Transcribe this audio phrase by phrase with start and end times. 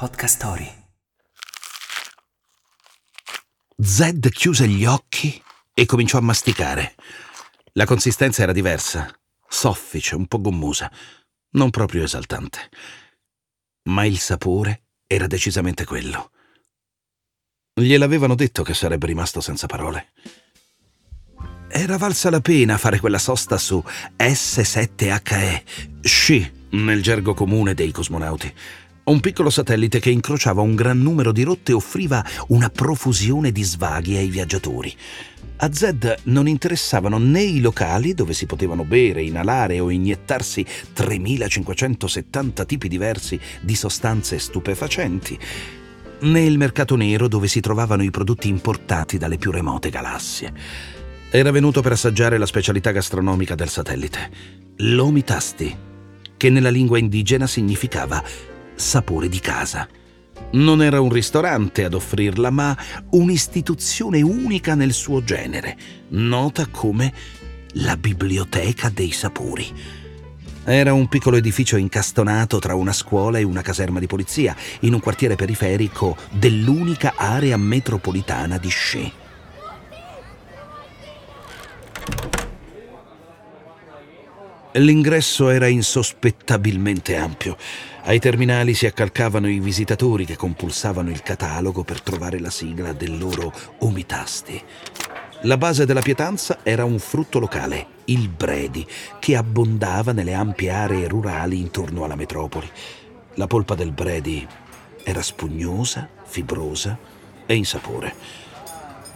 [0.00, 0.66] Podcast Story.
[3.76, 5.42] Zed chiuse gli occhi
[5.74, 6.94] e cominciò a masticare.
[7.72, 9.14] La consistenza era diversa,
[9.46, 10.90] soffice, un po' gommosa,
[11.50, 12.70] non proprio esaltante.
[13.90, 16.30] Ma il sapore era decisamente quello.
[17.74, 20.12] Gliel'avevano detto che sarebbe rimasto senza parole.
[21.68, 23.84] Era valsa la pena fare quella sosta su
[24.16, 28.54] S7HE, sci nel gergo comune dei cosmonauti.
[29.10, 34.16] Un piccolo satellite che incrociava un gran numero di rotte offriva una profusione di svaghi
[34.16, 34.94] ai viaggiatori.
[35.56, 42.64] A Zed non interessavano né i locali dove si potevano bere, inalare o iniettarsi 3570
[42.64, 45.36] tipi diversi di sostanze stupefacenti,
[46.20, 50.52] né il mercato nero dove si trovavano i prodotti importati dalle più remote galassie.
[51.30, 54.30] Era venuto per assaggiare la specialità gastronomica del satellite,
[54.76, 55.76] l'omitasti,
[56.36, 58.22] che nella lingua indigena significava
[58.80, 59.88] sapore di casa.
[60.52, 62.76] Non era un ristorante ad offrirla, ma
[63.10, 65.76] un'istituzione unica nel suo genere,
[66.08, 67.12] nota come
[67.74, 69.72] la Biblioteca dei Sapori.
[70.64, 75.00] Era un piccolo edificio incastonato tra una scuola e una caserma di polizia, in un
[75.00, 79.10] quartiere periferico dell'unica area metropolitana di Shea.
[84.74, 87.56] L'ingresso era insospettabilmente ampio.
[88.04, 93.18] Ai terminali si accalcavano i visitatori che compulsavano il catalogo per trovare la sigla del
[93.18, 94.62] loro omitasti.
[95.42, 98.86] La base della pietanza era un frutto locale, il bredi,
[99.18, 102.70] che abbondava nelle ampie aree rurali intorno alla metropoli.
[103.34, 104.46] La polpa del bredi
[105.02, 106.96] era spugnosa, fibrosa
[107.44, 108.14] e insapore.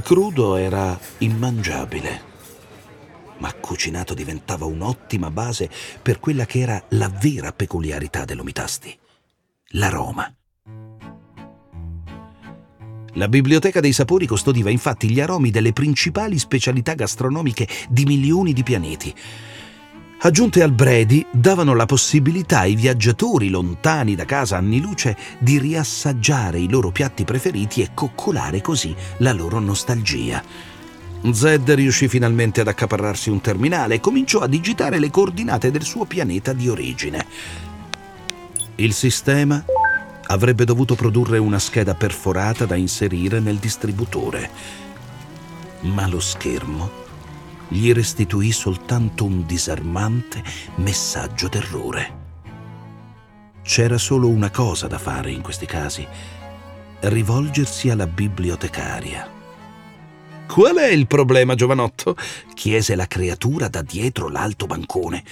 [0.00, 2.29] Crudo era immangiabile
[3.40, 5.68] ma cucinato diventava un'ottima base
[6.00, 8.96] per quella che era la vera peculiarità dell'omitasti,
[9.72, 10.32] l'aroma.
[13.14, 18.62] La biblioteca dei sapori custodiva infatti gli aromi delle principali specialità gastronomiche di milioni di
[18.62, 19.14] pianeti.
[20.22, 26.60] Aggiunte al Brady, davano la possibilità ai viaggiatori lontani da casa anni luce di riassaggiare
[26.60, 30.44] i loro piatti preferiti e coccolare così la loro nostalgia.
[31.32, 36.06] Zed riuscì finalmente ad accaparrarsi un terminale e cominciò a digitare le coordinate del suo
[36.06, 37.26] pianeta di origine.
[38.76, 39.62] Il sistema
[40.28, 44.50] avrebbe dovuto produrre una scheda perforata da inserire nel distributore,
[45.80, 46.90] ma lo schermo
[47.68, 50.42] gli restituì soltanto un disarmante
[50.76, 52.18] messaggio d'errore.
[53.62, 56.06] C'era solo una cosa da fare in questi casi,
[57.00, 59.39] rivolgersi alla bibliotecaria.
[60.50, 62.16] Qual è il problema, giovanotto?
[62.54, 65.22] chiese la creatura da dietro l'alto bancone.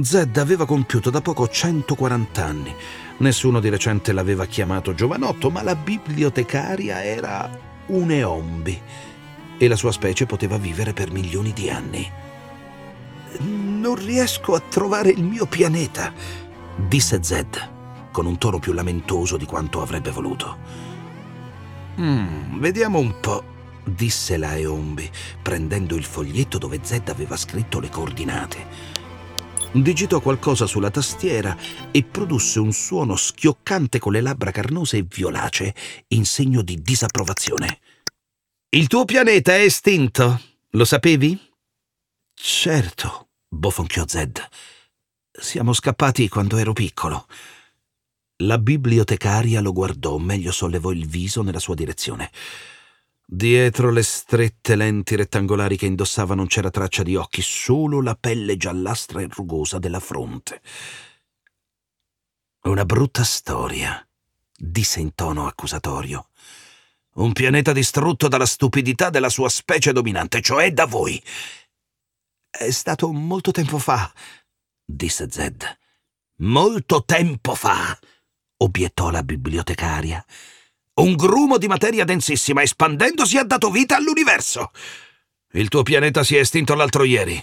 [0.00, 2.72] Zed aveva compiuto da poco 140 anni.
[3.16, 7.50] Nessuno di recente l'aveva chiamato giovanotto, ma la bibliotecaria era
[7.86, 8.80] un eombi
[9.58, 12.08] e la sua specie poteva vivere per milioni di anni.
[13.40, 16.12] Non riesco a trovare il mio pianeta,
[16.76, 17.70] disse Zed,
[18.12, 20.56] con un tono più lamentoso di quanto avrebbe voluto.
[21.98, 23.50] Mm, vediamo un po'
[23.84, 25.10] disse la Eombi,
[25.42, 29.00] prendendo il foglietto dove Zed aveva scritto le coordinate.
[29.72, 31.56] Digitò qualcosa sulla tastiera
[31.90, 35.74] e produsse un suono schioccante con le labbra carnose e violacee,
[36.08, 37.80] in segno di disapprovazione.
[38.68, 41.38] Il tuo pianeta è estinto, lo sapevi?
[42.34, 44.46] Certo, bofonchiò Zed.
[45.30, 47.26] Siamo scappati quando ero piccolo.
[48.42, 52.30] La bibliotecaria lo guardò, meglio sollevò il viso nella sua direzione.
[53.34, 58.58] Dietro le strette lenti rettangolari che indossava non c'era traccia di occhi, solo la pelle
[58.58, 60.60] giallastra e rugosa della fronte.
[62.64, 64.06] Una brutta storia,
[64.54, 66.28] disse in tono accusatorio.
[67.14, 71.20] Un pianeta distrutto dalla stupidità della sua specie dominante, cioè da voi.
[72.50, 74.12] È stato molto tempo fa,
[74.84, 75.78] disse Zed.
[76.40, 77.98] Molto tempo fa,
[78.58, 80.22] obiettò la bibliotecaria.
[80.94, 84.72] Un grumo di materia densissima espandendosi ha dato vita all'universo.
[85.52, 87.42] Il tuo pianeta si è estinto l'altro ieri.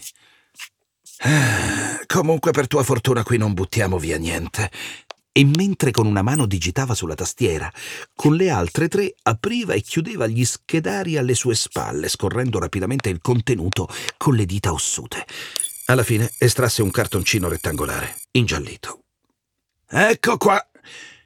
[2.05, 4.69] Comunque per tua fortuna qui non buttiamo via niente.
[5.31, 7.71] E mentre con una mano digitava sulla tastiera,
[8.13, 13.19] con le altre tre apriva e chiudeva gli schedari alle sue spalle, scorrendo rapidamente il
[13.19, 13.87] contenuto
[14.17, 15.25] con le dita ossute.
[15.85, 19.03] Alla fine estrasse un cartoncino rettangolare, ingiallito.
[19.87, 20.63] Ecco qua,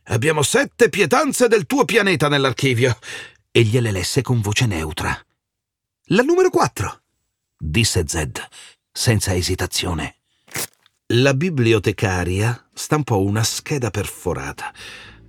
[0.07, 2.97] Abbiamo sette pietanze del tuo pianeta nell'archivio.
[3.51, 5.17] E gliele lesse con voce neutra.
[6.07, 7.03] La numero quattro,
[7.57, 8.41] disse Zed,
[8.91, 10.17] senza esitazione.
[11.13, 14.73] La bibliotecaria stampò una scheda perforata,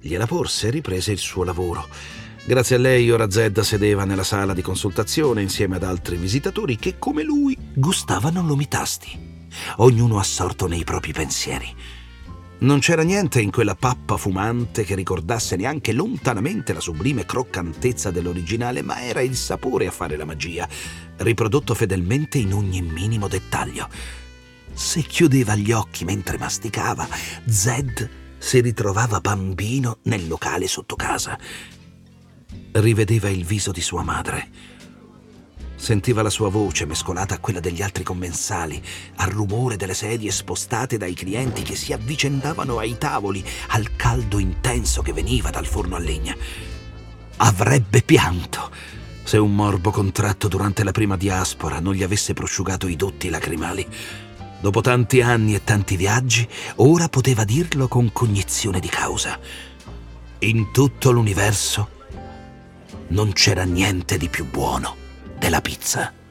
[0.00, 1.87] gliela porse e riprese il suo lavoro.
[2.47, 6.99] Grazie a lei ora Zed sedeva nella sala di consultazione insieme ad altri visitatori che,
[6.99, 9.47] come lui, gustavano l'omitasti,
[9.77, 11.75] ognuno assorto nei propri pensieri.
[12.65, 18.81] Non c'era niente in quella pappa fumante che ricordasse neanche lontanamente la sublime croccantezza dell'originale,
[18.81, 20.67] ma era il sapore a fare la magia,
[21.19, 23.87] riprodotto fedelmente in ogni minimo dettaglio.
[24.73, 27.07] Se chiudeva gli occhi mentre masticava,
[27.45, 28.09] Zed
[28.39, 31.39] si ritrovava bambino nel locale sotto casa.
[32.73, 34.74] Rivedeva il viso di sua madre
[35.85, 38.83] Sentiva la sua voce mescolata a quella degli altri commensali,
[39.17, 45.03] al rumore delle sedie spostate dai clienti che si avvicendavano ai tavoli, al caldo intenso
[45.03, 46.35] che veniva dal forno a legna.
[47.37, 48.71] Avrebbe pianto
[49.25, 53.87] se un morbo contratto durante la prima diaspora non gli avesse prosciugato i dotti lacrimali.
[54.63, 59.39] Dopo tanti anni e tanti viaggi, ora poteva dirlo con cognizione di causa.
[60.39, 61.89] In tutto l'universo
[63.09, 65.03] non c'era niente di più buono
[65.44, 66.24] della pizza.